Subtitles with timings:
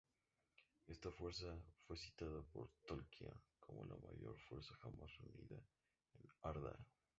[0.87, 1.45] Esta fuerza
[1.85, 5.63] fue citada por Tolkien como la "mayor fuerza jamás reunida
[6.15, 6.75] en Arda".